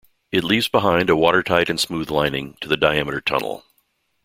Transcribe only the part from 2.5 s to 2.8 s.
to the